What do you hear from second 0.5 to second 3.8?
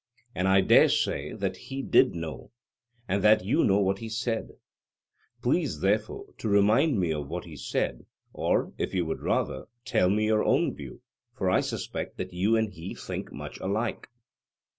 dare say that he did know, and that you know